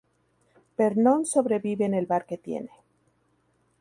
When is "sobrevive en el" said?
1.27-2.07